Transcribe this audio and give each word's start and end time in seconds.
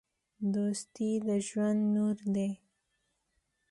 دوستي 0.53 1.09
د 1.25 1.27
ژوند 1.47 1.81
نور 1.95 2.17
دی. 2.35 2.49